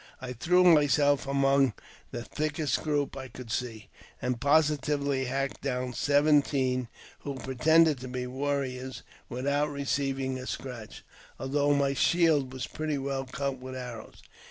I 0.19 0.33
threw 0.33 0.63
myself 0.63 1.27
among 1.27 1.73
the 2.09 2.23
thickest 2.23 2.81
group 2.81 3.15
I 3.15 3.27
could 3.27 3.51
see, 3.51 3.87
and 4.19 4.41
positively 4.41 5.25
hacked 5.25 5.61
down 5.61 5.93
seven 5.93 6.41
teen 6.41 6.87
who 7.19 7.35
pretended 7.35 7.99
to 7.99 8.07
be 8.07 8.25
warriors 8.25 9.03
without 9.29 9.69
receiving 9.69 10.39
a 10.39 10.47
scratch, 10.47 11.03
I 11.39 11.45
though 11.45 11.75
my 11.75 11.93
shield 11.93 12.51
was 12.51 12.65
pretty 12.65 12.97
well 12.97 13.25
cut 13.25 13.59
with 13.59 13.75
arrows. 13.75 14.23